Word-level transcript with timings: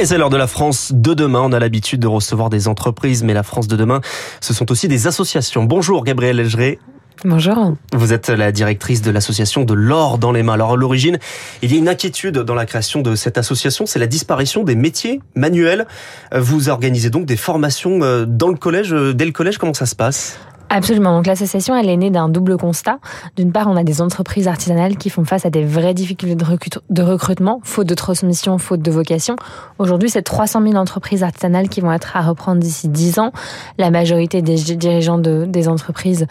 Et 0.00 0.06
c'est 0.06 0.16
l'heure 0.16 0.30
de 0.30 0.36
la 0.36 0.46
France 0.46 0.92
de 0.94 1.12
demain. 1.12 1.40
On 1.42 1.50
a 1.50 1.58
l'habitude 1.58 1.98
de 1.98 2.06
recevoir 2.06 2.50
des 2.50 2.68
entreprises, 2.68 3.24
mais 3.24 3.34
la 3.34 3.42
France 3.42 3.66
de 3.66 3.74
demain, 3.74 4.00
ce 4.40 4.54
sont 4.54 4.70
aussi 4.70 4.86
des 4.86 5.08
associations. 5.08 5.64
Bonjour 5.64 6.04
Gabrielle 6.04 6.38
Egeret. 6.38 6.78
Bonjour. 7.24 7.74
Vous 7.92 8.12
êtes 8.12 8.28
la 8.28 8.52
directrice 8.52 9.02
de 9.02 9.10
l'association 9.10 9.64
de 9.64 9.74
l'or 9.74 10.18
dans 10.18 10.30
les 10.30 10.44
mains. 10.44 10.52
Alors 10.52 10.74
à 10.74 10.76
l'origine, 10.76 11.18
il 11.62 11.72
y 11.72 11.74
a 11.74 11.78
une 11.78 11.88
inquiétude 11.88 12.38
dans 12.38 12.54
la 12.54 12.64
création 12.64 13.02
de 13.02 13.16
cette 13.16 13.38
association, 13.38 13.86
c'est 13.86 13.98
la 13.98 14.06
disparition 14.06 14.62
des 14.62 14.76
métiers 14.76 15.20
manuels. 15.34 15.84
Vous 16.32 16.68
organisez 16.68 17.10
donc 17.10 17.26
des 17.26 17.36
formations 17.36 17.98
euh, 18.02 18.24
dans 18.24 18.50
le 18.50 18.56
collège, 18.56 18.92
euh, 18.92 19.12
dès 19.12 19.24
le 19.24 19.32
collège, 19.32 19.58
comment 19.58 19.74
ça 19.74 19.86
se 19.86 19.96
passe? 19.96 20.38
Absolument. 20.70 21.16
Donc 21.16 21.26
l'association, 21.26 21.74
elle 21.74 21.88
est 21.88 21.96
née 21.96 22.10
d'un 22.10 22.28
double 22.28 22.58
constat. 22.58 22.98
D'une 23.36 23.52
part, 23.52 23.68
on 23.68 23.76
a 23.76 23.84
des 23.84 24.02
entreprises 24.02 24.48
artisanales 24.48 24.96
qui 24.96 25.08
font 25.08 25.24
face 25.24 25.46
à 25.46 25.50
des 25.50 25.64
vraies 25.64 25.94
difficultés 25.94 26.36
de 26.36 27.02
recrutement, 27.02 27.60
faute 27.64 27.86
de 27.86 27.94
transmission, 27.94 28.58
faute 28.58 28.82
de 28.82 28.90
vocation. 28.90 29.36
Aujourd'hui, 29.78 30.10
c'est 30.10 30.22
300 30.22 30.62
000 30.62 30.74
entreprises 30.74 31.22
artisanales 31.22 31.68
qui 31.68 31.80
vont 31.80 31.92
être 31.92 32.16
à 32.16 32.20
reprendre 32.20 32.60
d'ici 32.60 32.88
10 32.88 33.18
ans. 33.18 33.32
La 33.78 33.90
majorité 33.90 34.42
des 34.42 34.56
dirigeants 34.56 35.18
de, 35.18 35.46
des 35.46 35.68
entreprises 35.68 36.26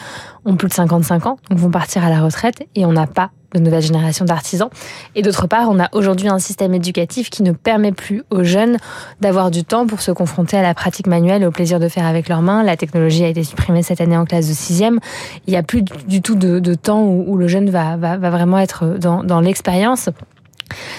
ont 0.46 0.56
plus 0.56 0.68
de 0.68 0.74
55 0.74 1.26
ans, 1.26 1.38
donc 1.50 1.60
vont 1.60 1.72
partir 1.72 2.04
à 2.04 2.10
la 2.10 2.22
retraite 2.22 2.64
et 2.76 2.86
on 2.86 2.94
n'a 2.94 3.08
pas 3.08 3.32
de 3.54 3.60
nouvelle 3.60 3.82
génération 3.82 4.26
d'artisans. 4.26 4.70
Et 5.16 5.22
d'autre 5.22 5.48
part, 5.48 5.70
on 5.70 5.80
a 5.80 5.90
aujourd'hui 5.94 6.28
un 6.28 6.40
système 6.40 6.74
éducatif 6.74 7.30
qui 7.30 7.44
ne 7.44 7.52
permet 7.52 7.92
plus 7.92 8.24
aux 8.30 8.44
jeunes 8.44 8.78
d'avoir 9.22 9.52
du 9.52 9.64
temps 9.64 9.88
pour 9.88 10.02
se 10.02 10.12
confronter 10.12 10.58
à 10.58 10.62
la 10.62 10.74
pratique 10.74 11.08
manuelle 11.08 11.44
et 11.44 11.46
au 11.46 11.52
plaisir 11.52 11.80
de 11.80 11.88
faire 11.88 12.06
avec 12.06 12.30
leurs 12.30 12.42
mains. 12.42 12.64
La 12.64 12.78
technologie 12.78 13.24
a 13.24 13.28
été 13.28 13.44
supprimée 13.44 13.84
cette 13.84 14.02
année 14.02 14.18
en 14.18 14.26
classe 14.26 14.48
de 14.48 14.54
sixième. 14.54 15.00
Il 15.48 15.52
n'y 15.52 15.58
a 15.58 15.64
plus 15.64 15.82
du 15.82 16.22
tout 16.22 16.36
de, 16.36 16.74
temps 16.76 17.04
où, 17.04 17.38
le 17.38 17.48
jeune 17.48 17.70
va, 17.70 17.98
va, 17.98 18.18
vraiment 18.18 18.60
être 18.60 18.98
dans 19.00 19.42
l'expérience. 19.42 20.10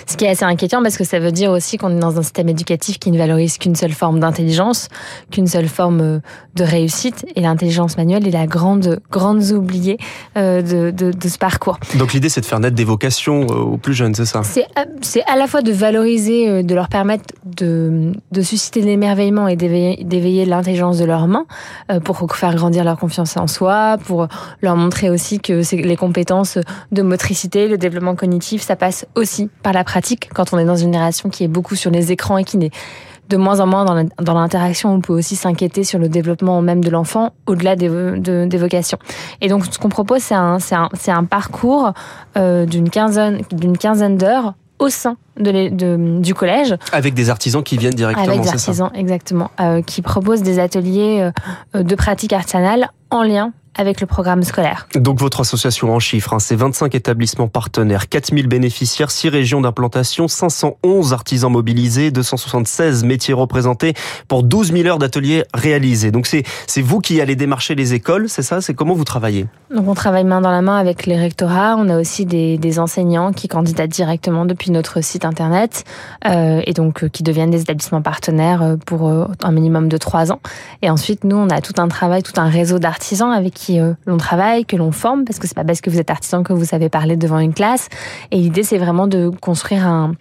Ce 0.06 0.16
qui 0.16 0.24
est 0.24 0.30
assez 0.30 0.44
inquiétant 0.44 0.82
parce 0.82 0.96
que 0.96 1.04
ça 1.04 1.18
veut 1.18 1.32
dire 1.32 1.50
aussi 1.50 1.76
qu'on 1.76 1.96
est 1.96 2.00
dans 2.00 2.18
un 2.18 2.22
système 2.22 2.48
éducatif 2.48 2.98
qui 2.98 3.10
ne 3.10 3.18
valorise 3.18 3.58
qu'une 3.58 3.74
seule 3.76 3.92
forme 3.92 4.20
d'intelligence, 4.20 4.88
qu'une 5.30 5.46
seule 5.46 5.68
forme 5.68 6.00
euh, 6.00 6.18
de 6.54 6.64
réussite. 6.64 7.24
Et 7.36 7.40
l'intelligence 7.42 7.96
manuelle 7.96 8.26
est 8.26 8.32
la 8.32 8.46
grande, 8.46 9.00
grande 9.10 9.42
oubliée 9.52 9.98
euh, 10.36 10.62
de, 10.62 10.90
de, 10.90 11.12
de 11.12 11.28
ce 11.28 11.38
parcours. 11.38 11.78
Donc 11.96 12.12
l'idée, 12.12 12.28
c'est 12.28 12.40
de 12.40 12.46
faire 12.46 12.60
naître 12.60 12.76
des 12.76 12.84
vocations 12.84 13.46
euh, 13.50 13.54
aux 13.54 13.78
plus 13.78 13.94
jeunes, 13.94 14.14
c'est 14.14 14.26
ça? 14.26 14.42
C'est 15.02 15.24
à 15.26 15.36
la 15.36 15.46
fois 15.46 15.62
de 15.62 15.72
valoriser, 15.72 16.62
de 16.62 16.74
leur 16.74 16.88
permettre 16.88 17.24
de, 17.44 18.12
de 18.32 18.42
susciter 18.42 18.80
l'émerveillement 18.80 19.48
et 19.48 19.56
d'éveiller 19.56 20.44
l'intelligence 20.44 20.98
de 20.98 21.04
leurs 21.04 21.26
mains 21.28 21.46
pour 22.04 22.34
faire 22.34 22.54
grandir 22.54 22.84
leur 22.84 22.98
confiance 22.98 23.36
en 23.36 23.46
soi, 23.46 23.96
pour 24.04 24.28
leur 24.62 24.76
montrer 24.76 25.10
aussi 25.10 25.40
que 25.40 25.62
les 25.74 25.96
compétences 25.96 26.58
de 26.92 27.02
motricité, 27.02 27.68
le 27.68 27.78
développement 27.78 28.14
cognitif, 28.14 28.62
ça 28.62 28.76
passe 28.76 29.06
aussi 29.14 29.50
par 29.62 29.72
la 29.72 29.84
pratique, 29.84 30.30
quand 30.34 30.52
on 30.52 30.58
est 30.58 30.64
dans 30.64 30.76
une 30.76 30.92
génération 30.92 31.28
qui 31.28 31.44
est 31.44 31.48
beaucoup 31.48 31.74
sur 31.74 31.90
les 31.90 32.12
écrans 32.12 32.38
et 32.38 32.44
qui 32.44 32.56
n'est 32.58 32.70
de 33.28 33.36
moins 33.36 33.60
en 33.60 33.66
moins 33.66 33.84
dans 34.18 34.34
l'interaction, 34.34 34.92
on 34.92 35.00
peut 35.00 35.12
aussi 35.12 35.36
s'inquiéter 35.36 35.84
sur 35.84 35.98
le 35.98 36.08
développement 36.08 36.62
même 36.62 36.82
de 36.82 36.90
l'enfant 36.90 37.32
au-delà 37.46 37.76
des, 37.76 37.88
de, 37.88 38.56
vocations. 38.56 38.98
Et 39.40 39.48
donc, 39.48 39.66
ce 39.70 39.78
qu'on 39.78 39.90
propose, 39.90 40.22
c'est 40.22 40.34
un, 40.34 40.56
un, 40.72 40.88
un, 41.08 41.24
parcours 41.24 41.92
euh, 42.36 42.64
d'une 42.64 42.88
quinzaine, 42.88 44.16
d'heures 44.16 44.54
au 44.78 44.88
sein 44.88 45.16
de, 45.38 45.68
de, 45.68 46.20
du 46.20 46.34
collège. 46.34 46.74
Avec 46.92 47.14
des 47.14 47.30
artisans 47.30 47.62
qui 47.62 47.76
viennent 47.76 47.94
directement, 47.94 48.28
Avec 48.28 48.40
des 48.40 48.48
artisans, 48.48 48.90
exactement, 48.94 49.50
euh, 49.60 49.82
qui 49.82 50.02
proposent 50.02 50.42
des 50.42 50.58
ateliers 50.58 51.30
euh, 51.74 51.82
de 51.82 51.94
pratique 51.94 52.32
artisanale 52.32 52.88
en 53.10 53.22
lien 53.22 53.52
avec 53.78 54.00
le 54.00 54.06
programme 54.06 54.42
scolaire. 54.42 54.88
Donc 54.94 55.20
votre 55.20 55.40
association 55.40 55.94
en 55.94 55.98
chiffres, 56.00 56.34
hein, 56.34 56.38
c'est 56.38 56.56
25 56.56 56.94
établissements 56.94 57.48
partenaires, 57.48 58.08
4000 58.08 58.48
bénéficiaires, 58.48 59.10
6 59.10 59.28
régions 59.28 59.60
d'implantation, 59.60 60.28
511 60.28 61.12
artisans 61.12 61.50
mobilisés, 61.50 62.10
276 62.10 63.04
métiers 63.04 63.34
représentés 63.34 63.94
pour 64.26 64.42
12 64.42 64.72
000 64.72 64.88
heures 64.88 64.98
d'ateliers 64.98 65.44
réalisés. 65.54 66.10
Donc 66.10 66.26
c'est 66.26 66.44
vous 66.82 67.00
qui 67.00 67.20
allez 67.20 67.36
démarcher 67.36 67.74
les 67.74 67.94
écoles, 67.94 68.28
c'est 68.28 68.42
ça? 68.42 68.60
C'est 68.60 68.74
comment 68.74 68.94
vous 68.94 69.04
travaillez? 69.04 69.46
Donc 69.74 69.86
on 69.86 69.94
travaille 69.94 70.24
main 70.24 70.40
dans 70.40 70.50
la 70.50 70.62
main 70.62 70.76
avec 70.76 71.06
les 71.06 71.16
rectorats. 71.16 71.76
On 71.78 71.88
a 71.88 71.98
aussi 71.98 72.26
des, 72.26 72.58
des 72.58 72.78
enseignants 72.78 73.32
qui 73.32 73.48
candidatent 73.48 73.90
directement 73.90 74.44
depuis 74.44 74.70
notre 74.70 75.02
site 75.02 75.24
internet 75.24 75.84
euh, 76.26 76.62
et 76.66 76.72
donc 76.72 77.04
euh, 77.04 77.08
qui 77.08 77.22
deviennent 77.22 77.50
des 77.50 77.60
établissements 77.60 78.02
partenaires 78.02 78.62
euh, 78.62 78.76
pour 78.76 79.08
euh, 79.08 79.26
un 79.42 79.52
minimum 79.52 79.88
de 79.88 79.96
3 79.96 80.32
ans. 80.32 80.40
Et 80.82 80.90
ensuite 80.90 81.24
nous 81.24 81.36
on 81.36 81.50
a 81.50 81.60
tout 81.60 81.74
un 81.78 81.88
travail, 81.88 82.22
tout 82.22 82.40
un 82.40 82.48
réseau 82.48 82.78
d'artisans 82.78 83.30
avec 83.30 83.54
qui 83.54 83.67
euh, 83.70 83.94
l'on 84.06 84.16
travaille, 84.16 84.64
que 84.64 84.76
l'on 84.76 84.92
forme, 84.92 85.24
parce 85.24 85.38
que 85.38 85.46
c'est 85.46 85.56
pas 85.56 85.64
parce 85.64 85.80
que 85.80 85.90
vous 85.90 85.98
êtes 85.98 86.10
artisan 86.10 86.42
que 86.42 86.52
vous 86.52 86.64
savez 86.64 86.88
parler 86.88 87.16
devant 87.16 87.38
une 87.38 87.54
classe. 87.54 87.88
Et 88.30 88.36
l'idée, 88.36 88.62
c'est 88.62 88.78
vraiment 88.78 89.06
de 89.06 89.30
construire 89.40 89.86
un, 89.86 90.14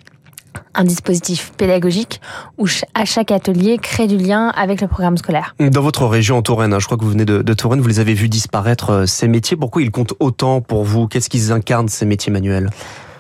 dispositif 0.84 1.54
pédagogique 1.58 2.20
où 2.58 2.68
à 2.94 3.06
chaque 3.06 3.32
atelier 3.32 3.78
crée 3.80 4.08
du 4.08 4.18
lien 4.18 4.50
avec 4.50 4.80
le 4.82 4.88
programme 4.88 5.18
scolaire. 5.18 5.56
Dans 5.60 5.82
votre 5.82 6.06
région 6.06 6.38
en 6.38 6.42
Touraine, 6.42 6.74
hein, 6.74 6.80
je 6.80 6.86
crois 6.86 6.98
que 6.98 7.04
vous 7.04 7.12
venez 7.12 7.26
de, 7.26 7.42
de 7.42 7.54
Touraine, 7.54 7.82
vous 7.82 7.88
les 7.88 8.00
avez 8.00 8.14
vus 8.14 8.30
disparaître 8.30 8.90
euh, 8.92 9.06
ces 9.06 9.28
métiers. 9.28 9.58
Pourquoi 9.58 9.82
ils 9.82 9.92
comptent 9.92 10.14
autant 10.20 10.62
pour 10.62 10.84
vous? 10.84 11.08
Qu'est-ce 11.08 11.30
qu'ils 11.30 11.52
incarnent 11.52 11.90
ces 11.90 12.06
métiers 12.06 12.32
manuels? 12.32 12.70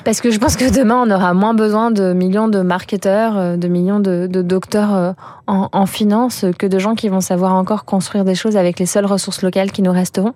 Parce 0.07 0.21
que 0.21 0.31
je 0.31 0.39
pense 0.39 0.55
que 0.55 0.73
demain, 0.73 1.03
on 1.05 1.11
aura 1.11 1.33
moins 1.33 1.53
besoin 1.53 1.91
de 1.91 2.13
millions 2.13 2.47
de 2.47 2.61
marketeurs, 2.61 3.37
euh, 3.37 3.57
de 3.57 3.67
millions 3.67 3.99
de, 3.99 4.25
docteurs 4.27 4.95
euh, 4.95 5.11
en, 5.47 5.67
en, 5.73 5.85
finance 5.85 6.45
que 6.57 6.65
de 6.65 6.79
gens 6.79 6.95
qui 6.95 7.09
vont 7.09 7.19
savoir 7.19 7.53
encore 7.53 7.83
construire 7.83 8.23
des 8.23 8.33
choses 8.33 8.55
avec 8.55 8.79
les 8.79 8.85
seules 8.85 9.05
ressources 9.05 9.41
locales 9.41 9.69
qui 9.69 9.81
nous 9.81 9.91
resteront. 9.91 10.31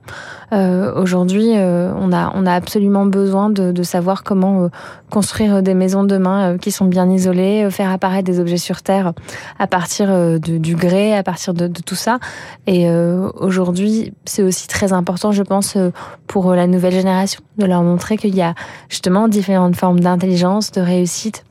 Euh, 0.52 0.94
Aujourd'hui, 1.02 1.52
on, 1.54 2.12
a, 2.12 2.34
on 2.36 2.46
a 2.46 2.54
absolument 2.54 3.06
besoin 3.06 3.50
de, 3.50 3.84
savoir 3.84 4.24
comment 4.24 4.70
construire 5.10 5.64
des 5.64 5.74
maisons 5.74 6.04
demain 6.04 6.58
qui 6.58 6.72
sont 6.72 6.86
bien 6.86 7.10
isolées, 7.10 7.70
faire 7.72 7.92
apparaître 7.92 8.26
des 8.26 8.42
objets 8.42 8.58
sur 8.58 8.82
Terre 8.82 9.14
à 9.58 9.68
partir 9.68 10.40
du 10.40 10.76
grès, 10.76 11.16
à 11.16 11.24
partir 11.24 11.54
de, 11.54 11.68
de 11.68 11.82
tout 11.82 11.96
ça. 11.96 12.20
Et 12.68 12.90
aujourd'hui, 13.36 14.14
c'est 14.26 14.44
aussi 14.44 14.68
très 14.68 14.92
important, 14.94 15.32
je 15.32 15.44
pense, 15.44 15.78
pour 16.28 16.54
la 16.54 16.68
nouvelle 16.68 16.94
génération, 16.94 17.42
de 17.58 17.66
leur 17.66 17.84
montrer 17.84 18.18
qu'il 18.18 18.36
y 18.36 18.42
a 18.42 18.54
justement 18.90 19.28
différents 19.28 19.61
différentes 19.70 19.76
formes 19.76 20.00
d'intelligence, 20.00 20.72
de 20.72 20.82
réussite. 20.82 21.44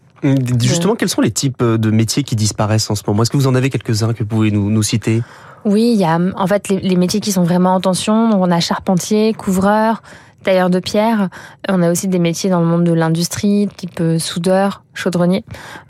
Justement, 0.60 0.96
quels 0.96 1.08
sont 1.08 1.22
les 1.22 1.30
types 1.30 1.62
de 1.62 1.90
métiers 1.90 2.22
qui 2.22 2.36
disparaissent 2.36 2.90
en 2.90 2.94
ce 2.94 3.02
moment? 3.06 3.22
Est-ce 3.22 3.30
que 3.30 3.38
vous 3.38 3.46
en 3.46 3.54
avez 3.54 3.70
quelques-uns 3.70 4.12
que 4.12 4.18
vous 4.20 4.28
pouvez 4.28 4.50
nous, 4.50 4.70
nous 4.70 4.82
citer? 4.82 5.22
Oui, 5.64 5.92
il 5.94 6.00
y 6.00 6.04
a 6.04 6.18
en 6.36 6.46
fait 6.46 6.68
les, 6.68 6.80
les, 6.80 6.96
métiers 6.96 7.20
qui 7.20 7.32
sont 7.32 7.42
vraiment 7.42 7.74
en 7.74 7.80
tension. 7.80 8.14
On 8.14 8.50
a 8.50 8.60
charpentier, 8.60 9.34
couvreur, 9.34 10.02
tailleur 10.42 10.70
de 10.70 10.78
pierre. 10.78 11.28
On 11.68 11.82
a 11.82 11.90
aussi 11.90 12.08
des 12.08 12.18
métiers 12.18 12.50
dans 12.50 12.60
le 12.60 12.66
monde 12.66 12.84
de 12.84 12.92
l'industrie, 12.92 13.68
type 13.76 14.00
euh, 14.00 14.18
soudeur, 14.18 14.82
chaudronnier. 14.94 15.44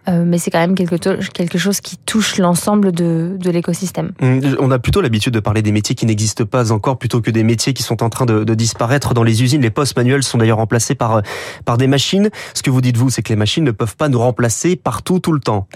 Euh, 0.08 0.24
mais 0.26 0.38
c'est 0.38 0.50
quand 0.50 0.58
même 0.58 0.74
quelque, 0.74 0.96
quelque 1.30 1.58
chose 1.58 1.80
qui 1.80 1.96
touche 1.98 2.38
l'ensemble 2.38 2.92
de, 2.92 3.36
de 3.38 3.50
l'écosystème. 3.50 4.12
Mmh, 4.20 4.56
on 4.58 4.70
a 4.70 4.78
plutôt 4.78 5.00
l'habitude 5.00 5.34
de 5.34 5.40
parler 5.40 5.62
des 5.62 5.72
métiers 5.72 5.94
qui 5.94 6.06
n'existent 6.06 6.44
pas 6.44 6.72
encore 6.72 6.98
plutôt 6.98 7.20
que 7.20 7.30
des 7.30 7.44
métiers 7.44 7.72
qui 7.72 7.82
sont 7.82 8.02
en 8.02 8.10
train 8.10 8.26
de, 8.26 8.44
de 8.44 8.54
disparaître 8.54 9.14
dans 9.14 9.22
les 9.22 9.42
usines. 9.42 9.62
Les 9.62 9.70
postes 9.70 9.96
manuels 9.96 10.22
sont 10.22 10.38
d'ailleurs 10.38 10.58
remplacés 10.58 10.94
par, 10.94 11.16
euh, 11.16 11.20
par 11.64 11.76
des 11.76 11.86
machines. 11.86 12.30
Ce 12.54 12.62
que 12.62 12.70
vous 12.70 12.80
dites, 12.80 12.96
vous, 12.96 13.10
c'est 13.10 13.22
que 13.22 13.30
les 13.30 13.36
machines 13.36 13.64
ne 13.64 13.72
peuvent 13.72 13.96
pas 13.96 14.08
nous 14.08 14.18
remplacer 14.18 14.76
partout, 14.76 15.20
tout 15.20 15.32
le 15.32 15.40
temps. 15.40 15.66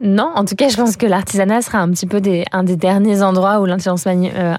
Non, 0.00 0.30
en 0.34 0.44
tout 0.44 0.56
cas, 0.56 0.68
je 0.68 0.76
pense 0.76 0.96
que 0.96 1.06
l'artisanat 1.06 1.62
sera 1.62 1.78
un 1.78 1.90
petit 1.90 2.06
peu 2.06 2.20
des, 2.20 2.44
un 2.52 2.64
des 2.64 2.76
derniers 2.76 3.22
endroits 3.22 3.60
où 3.60 3.64
l'intelligence 3.64 4.04
euh, 4.06 4.54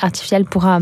artificielle 0.00 0.46
pourra, 0.46 0.80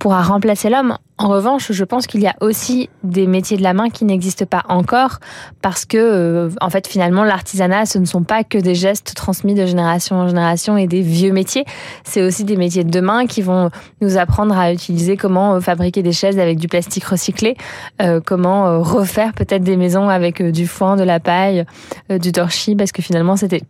pourra 0.00 0.22
remplacer 0.22 0.70
l'homme. 0.70 0.96
En 1.18 1.28
revanche, 1.28 1.70
je 1.72 1.84
pense 1.84 2.06
qu'il 2.06 2.22
y 2.22 2.26
a 2.26 2.34
aussi 2.40 2.88
des 3.04 3.26
métiers 3.26 3.58
de 3.58 3.62
la 3.62 3.74
main 3.74 3.90
qui 3.90 4.06
n'existent 4.06 4.46
pas 4.46 4.62
encore 4.70 5.18
parce 5.60 5.84
que, 5.84 5.98
euh, 5.98 6.50
en 6.62 6.70
fait, 6.70 6.86
finalement, 6.86 7.22
l'artisanat, 7.22 7.84
ce 7.84 7.98
ne 7.98 8.06
sont 8.06 8.22
pas 8.22 8.42
que 8.42 8.56
des 8.56 8.74
gestes 8.74 9.14
transmis 9.14 9.52
de 9.52 9.66
génération 9.66 10.16
en 10.16 10.28
génération 10.28 10.78
et 10.78 10.86
des 10.86 11.02
vieux 11.02 11.32
métiers. 11.32 11.66
C'est 12.04 12.22
aussi 12.22 12.44
des 12.44 12.56
métiers 12.56 12.82
de 12.82 12.90
demain 12.90 13.26
qui 13.26 13.42
vont 13.42 13.70
nous 14.00 14.16
apprendre 14.16 14.58
à 14.58 14.72
utiliser 14.72 15.18
comment 15.18 15.56
euh, 15.56 15.60
fabriquer 15.60 16.02
des 16.02 16.12
chaises 16.12 16.38
avec 16.38 16.58
du 16.58 16.68
plastique 16.68 17.04
recyclé, 17.04 17.54
euh, 18.00 18.20
comment 18.24 18.66
euh, 18.66 18.78
refaire 18.78 19.34
peut-être 19.34 19.62
des 19.62 19.76
maisons 19.76 20.08
avec 20.08 20.42
du 20.42 20.66
foin, 20.66 20.96
de 20.96 21.04
la 21.04 21.20
paille, 21.20 21.66
du 22.08 22.32
torchis, 22.32 22.74
parce 22.74 22.92
que 22.92 23.02
finalement, 23.02 23.36
c'était 23.36 23.60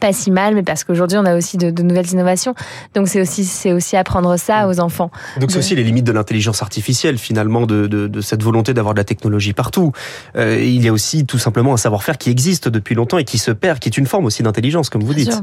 pas 0.00 0.12
si 0.12 0.30
mal, 0.30 0.54
mais 0.54 0.62
parce 0.62 0.84
qu'aujourd'hui 0.84 1.18
on 1.18 1.24
a 1.24 1.36
aussi 1.36 1.56
de, 1.56 1.70
de 1.70 1.82
nouvelles 1.82 2.10
innovations. 2.10 2.54
Donc 2.94 3.08
c'est 3.08 3.20
aussi 3.20 3.44
c'est 3.44 3.72
aussi 3.72 3.96
apprendre 3.96 4.36
ça 4.36 4.68
aux 4.68 4.80
enfants. 4.80 5.10
Donc 5.40 5.50
c'est 5.50 5.58
aussi 5.58 5.74
les 5.74 5.84
limites 5.84 6.04
de 6.04 6.12
l'intelligence 6.12 6.62
artificielle 6.62 7.18
finalement, 7.18 7.66
de, 7.66 7.86
de, 7.86 8.06
de 8.06 8.20
cette 8.20 8.42
volonté 8.42 8.74
d'avoir 8.74 8.94
de 8.94 9.00
la 9.00 9.04
technologie 9.04 9.52
partout. 9.52 9.92
Euh, 10.36 10.60
il 10.62 10.82
y 10.84 10.88
a 10.88 10.92
aussi 10.92 11.26
tout 11.26 11.38
simplement 11.38 11.74
un 11.74 11.76
savoir-faire 11.76 12.18
qui 12.18 12.30
existe 12.30 12.68
depuis 12.68 12.94
longtemps 12.94 13.18
et 13.18 13.24
qui 13.24 13.38
se 13.38 13.50
perd, 13.50 13.78
qui 13.78 13.88
est 13.88 13.96
une 13.96 14.06
forme 14.06 14.24
aussi 14.26 14.42
d'intelligence, 14.42 14.90
comme 14.90 15.02
vous 15.02 15.14
dites. 15.14 15.34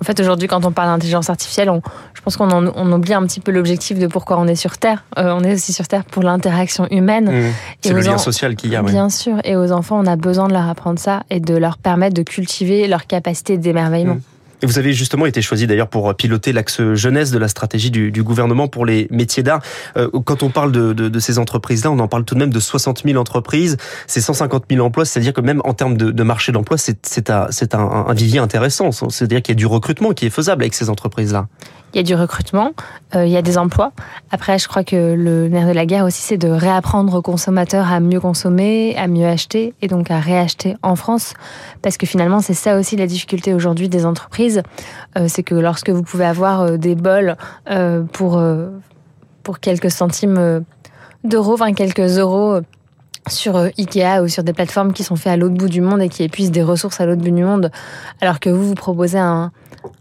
En 0.00 0.04
fait 0.04 0.18
aujourd'hui 0.20 0.48
quand 0.48 0.64
on 0.64 0.72
parle 0.72 0.88
d'intelligence 0.88 1.30
artificielle, 1.30 1.70
on, 1.70 1.82
je 2.14 2.20
pense 2.22 2.36
qu'on 2.36 2.50
on 2.50 2.92
oublie 2.92 3.14
un 3.14 3.24
petit 3.26 3.40
peu 3.40 3.52
l'objectif 3.52 3.98
de 3.98 4.06
pourquoi 4.06 4.38
on 4.38 4.46
est 4.46 4.56
sur 4.56 4.78
Terre. 4.78 5.04
Euh, 5.18 5.30
on 5.30 5.42
est 5.42 5.54
aussi 5.54 5.72
sur 5.72 5.88
Terre 5.88 6.04
pour 6.04 6.22
l'interaction 6.22 6.86
humaine. 6.90 7.30
Mmh. 7.30 7.52
C'est 7.82 7.92
le 7.92 8.00
lien 8.00 8.18
social 8.18 8.56
qu'il 8.56 8.70
y 8.70 8.76
a. 8.76 8.82
Bien 8.82 9.06
oui. 9.06 9.10
sûr. 9.10 9.36
Et 9.44 9.56
aux 9.56 9.72
enfants, 9.72 9.98
on 10.02 10.06
a 10.06 10.16
besoin 10.16 10.48
de 10.48 10.52
leur 10.52 10.68
apprendre 10.68 10.98
ça 10.98 11.22
et 11.30 11.40
de 11.40 11.54
leur 11.56 11.78
permettre 11.78 12.14
de 12.14 12.22
cultiver 12.22 12.86
leur 12.88 13.06
capacité 13.06 13.58
Mmh. 13.88 14.20
Et 14.62 14.66
vous 14.66 14.78
avez 14.78 14.92
justement 14.92 15.26
été 15.26 15.42
choisi 15.42 15.66
d'ailleurs 15.66 15.88
pour 15.88 16.14
piloter 16.14 16.52
l'axe 16.52 16.80
jeunesse 16.94 17.30
de 17.30 17.38
la 17.38 17.48
stratégie 17.48 17.90
du, 17.90 18.22
gouvernement 18.22 18.68
pour 18.68 18.86
les 18.86 19.06
métiers 19.10 19.42
d'art. 19.42 19.60
Euh, 19.96 20.08
quand 20.24 20.42
on 20.42 20.50
parle 20.50 20.72
de, 20.72 21.18
ces 21.18 21.38
entreprises-là, 21.38 21.90
on 21.90 21.98
en 21.98 22.08
parle 22.08 22.24
tout 22.24 22.34
de 22.34 22.40
même 22.40 22.52
de 22.52 22.60
60 22.60 23.02
000 23.04 23.18
entreprises, 23.18 23.76
c'est 24.06 24.20
150 24.20 24.64
000 24.70 24.84
emplois, 24.84 25.04
c'est-à-dire 25.04 25.32
que 25.32 25.40
même 25.40 25.60
en 25.64 25.74
termes 25.74 25.96
de, 25.96 26.22
marché 26.22 26.52
d'emploi, 26.52 26.78
c'est 26.78 27.30
un, 27.30 27.48
un, 27.72 27.78
un 28.08 28.14
vivier 28.14 28.38
intéressant. 28.38 28.90
C'est-à-dire 28.92 29.42
qu'il 29.42 29.54
y 29.54 29.56
a 29.56 29.60
du 29.60 29.66
recrutement 29.66 30.12
qui 30.12 30.26
est 30.26 30.30
faisable 30.30 30.62
avec 30.62 30.74
ces 30.74 30.88
entreprises-là 30.88 31.48
il 31.96 32.00
y 32.00 32.00
a 32.00 32.02
du 32.02 32.14
recrutement, 32.14 32.72
euh, 33.14 33.24
il 33.24 33.32
y 33.32 33.38
a 33.38 33.42
des 33.42 33.56
emplois. 33.56 33.92
Après, 34.30 34.58
je 34.58 34.68
crois 34.68 34.84
que 34.84 35.14
le 35.14 35.48
nerf 35.48 35.66
de 35.66 35.72
la 35.72 35.86
guerre 35.86 36.04
aussi, 36.04 36.20
c'est 36.20 36.36
de 36.36 36.48
réapprendre 36.48 37.14
aux 37.14 37.22
consommateurs 37.22 37.90
à 37.90 38.00
mieux 38.00 38.20
consommer, 38.20 38.94
à 38.98 39.06
mieux 39.08 39.26
acheter 39.26 39.72
et 39.80 39.88
donc 39.88 40.10
à 40.10 40.20
réacheter 40.20 40.76
en 40.82 40.94
France. 40.94 41.32
Parce 41.80 41.96
que 41.96 42.04
finalement, 42.04 42.40
c'est 42.40 42.52
ça 42.52 42.78
aussi 42.78 42.96
la 42.96 43.06
difficulté 43.06 43.54
aujourd'hui 43.54 43.88
des 43.88 44.04
entreprises. 44.04 44.62
Euh, 45.16 45.24
c'est 45.26 45.42
que 45.42 45.54
lorsque 45.54 45.88
vous 45.88 46.02
pouvez 46.02 46.26
avoir 46.26 46.60
euh, 46.60 46.76
des 46.76 46.96
bols 46.96 47.34
pour, 48.12 48.42
pour 49.42 49.60
quelques 49.60 49.90
centimes 49.90 50.64
d'euros, 51.24 51.54
enfin 51.54 51.72
quelques 51.72 52.18
euros 52.18 52.60
sur 53.28 53.56
Ikea 53.56 54.22
ou 54.22 54.28
sur 54.28 54.44
des 54.44 54.52
plateformes 54.52 54.92
qui 54.92 55.04
sont 55.04 55.16
faites 55.16 55.32
à 55.32 55.36
l'autre 55.36 55.54
bout 55.54 55.68
du 55.68 55.80
monde 55.80 56.00
et 56.00 56.08
qui 56.08 56.22
épuisent 56.22 56.50
des 56.50 56.62
ressources 56.62 57.00
à 57.00 57.06
l'autre 57.06 57.22
bout 57.22 57.30
du 57.30 57.44
monde, 57.44 57.70
alors 58.20 58.40
que 58.40 58.50
vous, 58.50 58.68
vous 58.68 58.74
proposez 58.74 59.18
un, 59.18 59.52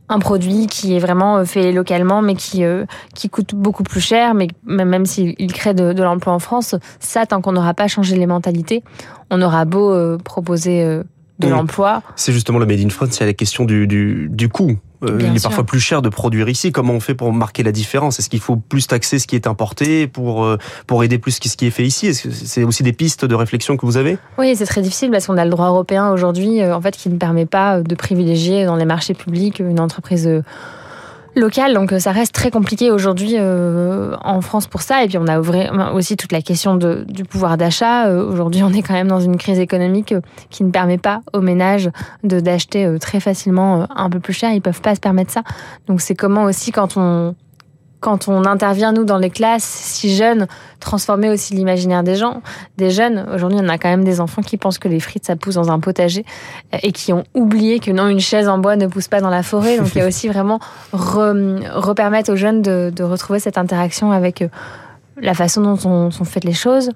un 0.10 0.19
produit 0.19 0.68
qui 0.68 0.95
est 0.95 1.00
vraiment 1.00 1.38
euh, 1.38 1.45
fait 1.45 1.72
localement, 1.72 2.22
mais 2.22 2.36
qui, 2.36 2.63
euh, 2.63 2.86
qui 3.13 3.30
coûte 3.30 3.56
beaucoup 3.56 3.83
plus 3.83 4.01
cher, 4.01 4.33
mais 4.33 4.48
même 4.63 5.06
s'il 5.06 5.54
crée 5.54 5.74
de, 5.74 5.94
de 5.94 6.04
l'emploi 6.04 6.33
en 6.33 6.39
France, 6.39 6.75
ça, 7.00 7.25
tant 7.25 7.42
qu'on 7.42 7.54
n'aura 7.54 7.74
pas 7.74 7.88
changé 7.88 8.16
les 8.16 8.27
mentalités, 8.27 8.83
on 9.31 9.42
aura 9.42 9.66
beau 9.66 9.92
euh, 9.92 10.18
proposer 10.18 10.83
euh, 10.83 11.04
de 11.40 11.48
l'emploi. 11.48 12.02
C'est 12.16 12.32
justement 12.32 12.60
le 12.60 12.66
Made 12.66 12.80
in 12.80 12.90
France, 12.90 13.10
c'est 13.12 13.26
la 13.26 13.34
question 13.34 13.66
du, 13.66 13.88
du, 13.88 14.28
du 14.30 14.50
coût. 14.50 14.78
Euh, 15.04 15.20
il 15.20 15.36
est 15.36 15.40
sûr. 15.40 15.50
parfois 15.50 15.66
plus 15.66 15.80
cher 15.80 16.02
de 16.02 16.10
produire 16.10 16.48
ici. 16.50 16.72
Comment 16.72 16.94
on 16.94 17.00
fait 17.00 17.14
pour 17.14 17.32
marquer 17.34 17.64
la 17.64 17.72
différence? 17.72 18.18
Est-ce 18.18 18.30
qu'il 18.30 18.40
faut 18.40 18.56
plus 18.56 18.88
taxer 18.88 19.20
ce 19.20 19.28
qui 19.28 19.36
est 19.36 19.46
importé 19.46 20.08
pour, 20.08 20.46
euh, 20.46 20.58
pour 20.88 21.04
aider 21.04 21.18
plus 21.18 21.34
ce 21.34 21.58
qui 21.58 21.66
est 21.66 21.72
fait 21.72 21.86
ici? 21.86 22.08
Est-ce 22.08 22.24
que 22.24 22.32
c'est 22.32 22.64
aussi 22.64 22.82
des 22.84 22.94
pistes 22.94 23.26
de 23.26 23.36
réflexion 23.36 23.78
que 23.78 23.86
vous 23.86 23.98
avez? 23.98 24.18
Oui, 24.38 24.56
c'est 24.56 24.66
très 24.66 24.82
difficile 24.82 25.12
parce 25.12 25.28
qu'on 25.28 25.38
a 25.38 25.44
le 25.44 25.52
droit 25.52 25.68
européen 25.68 26.10
aujourd'hui 26.12 26.62
euh, 26.62 26.76
en 26.76 26.82
fait, 26.82 26.96
qui 26.96 27.10
ne 27.10 27.18
permet 27.18 27.46
pas 27.46 27.81
de 27.81 27.96
privilégier 27.96 28.66
dans 28.66 28.78
les 28.78 28.86
marchés 28.86 29.14
publics 29.14 29.60
une 29.60 29.80
entreprise 29.80 30.30
local, 31.36 31.74
donc 31.74 31.92
euh, 31.92 32.00
ça 32.00 32.12
reste 32.12 32.34
très 32.34 32.52
compliqué 32.52 32.92
aujourd'hui 32.92 33.34
euh, 33.36 34.16
en 34.24 34.42
France 34.42 34.68
pour 34.68 34.82
ça. 34.82 35.04
Et 35.04 35.08
puis 35.08 35.18
on 35.18 35.28
a 35.28 35.92
aussi 35.92 36.18
toute 36.18 36.32
la 36.32 36.42
question 36.42 36.76
de, 36.76 37.06
du 37.08 37.24
pouvoir 37.24 37.58
d'achat. 37.58 38.08
Euh, 38.08 38.26
aujourd'hui, 38.26 38.64
on 38.64 38.74
est 38.74 38.82
quand 38.82 38.94
même 38.94 39.08
dans 39.08 39.20
une 39.20 39.38
crise 39.38 39.60
économique 39.60 40.12
euh, 40.12 40.22
qui 40.50 40.64
ne 40.64 40.72
permet 40.72 40.98
pas 40.98 41.22
aux 41.34 41.42
ménages 41.42 41.90
de 42.24 42.40
d'acheter 42.40 42.86
euh, 42.86 42.98
très 42.98 43.20
facilement 43.20 43.88
un 43.96 44.10
peu 44.10 44.20
plus 44.20 44.34
cher. 44.34 44.52
Ils 44.52 44.62
peuvent 44.62 44.82
pas 44.82 44.96
se 44.96 45.00
permettre 45.00 45.32
ça. 45.32 45.44
Donc 45.88 46.02
c'est 46.02 46.16
comment 46.16 46.44
aussi 46.44 46.72
quand 46.72 46.98
on 46.98 47.36
quand 48.06 48.28
on 48.28 48.46
intervient, 48.46 48.92
nous, 48.92 49.04
dans 49.04 49.18
les 49.18 49.31
classes, 49.31 49.63
si 49.63 50.16
jeunes, 50.16 50.46
transformer 50.80 51.31
aussi 51.31 51.56
l'imaginaire 51.56 52.04
des 52.04 52.16
gens, 52.16 52.44
des 52.78 52.92
jeunes. 52.92 53.28
Aujourd'hui, 53.34 53.57
on 53.60 53.68
a 53.68 53.80
quand 53.80 53.90
même 53.90 54.04
des 54.04 54.22
enfants 54.22 54.44
qui 54.44 54.57
pensent 54.57 54.78
que 54.78 54.88
les 54.88 55.00
frites, 55.00 55.25
ça 55.25 55.36
pousse 55.36 55.56
dans 55.56 55.72
un 55.72 55.80
potager 55.80 56.24
et 56.84 56.92
qui 56.92 57.13
ont 57.13 57.24
oublié 57.34 57.80
que 57.80 57.90
non, 57.90 58.07
une 58.07 58.19
chaise 58.19 58.48
en 58.48 58.60
bois 58.60 58.75
ne 58.75 58.86
pousse 58.86 59.07
pas 59.07 59.22
dans 59.22 59.31
la 59.31 59.42
forêt. 59.42 59.80
Donc, 59.80 59.88
il 59.96 59.98
y 59.98 60.02
a 60.02 60.07
aussi 60.07 60.28
vraiment 60.28 60.60
re, 60.94 61.34
repermettre 61.74 62.31
aux 62.31 62.36
jeunes 62.36 62.62
de, 62.62 63.04
retrouver 63.04 63.40
cette 63.40 63.57
interaction 63.57 64.12
avec 64.12 64.44
euh, 64.44 64.50
la 65.19 65.34
façon 65.34 65.62
dont 65.62 65.80
on, 65.90 66.12
sont 66.12 66.25
faites 66.25 66.44
les 66.44 66.54
choses, 66.54 66.92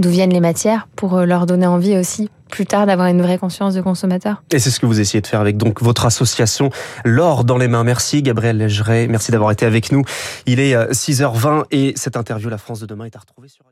d'où 0.00 0.08
viennent 0.08 0.32
les 0.32 0.40
matières, 0.40 0.88
pour 0.96 1.14
euh, 1.14 1.26
leur 1.26 1.46
donner 1.46 1.68
envie 1.68 1.96
aussi 1.96 2.28
plus 2.54 2.66
tard 2.66 2.86
d'avoir 2.86 3.08
une 3.08 3.20
vraie 3.20 3.36
conscience 3.36 3.74
de 3.74 3.80
consommateur. 3.80 4.44
Et 4.52 4.60
c'est 4.60 4.70
ce 4.70 4.78
que 4.78 4.86
vous 4.86 5.00
essayez 5.00 5.20
de 5.20 5.26
faire 5.26 5.40
avec 5.40 5.56
donc 5.56 5.82
votre 5.82 6.06
association 6.06 6.70
L'or 7.04 7.42
dans 7.42 7.58
les 7.58 7.66
mains. 7.66 7.82
Merci 7.82 8.22
Gabriel 8.22 8.58
Légeret, 8.58 9.08
merci 9.08 9.32
d'avoir 9.32 9.50
été 9.50 9.66
avec 9.66 9.90
nous. 9.90 10.04
Il 10.46 10.60
est 10.60 10.76
6h20 10.92 11.46
euh, 11.46 11.64
et 11.72 11.92
cette 11.96 12.16
interview 12.16 12.48
La 12.48 12.58
France 12.58 12.78
de 12.78 12.86
demain 12.86 13.06
est 13.06 13.16
à 13.16 13.18
retrouver 13.18 13.48
sur 13.48 13.64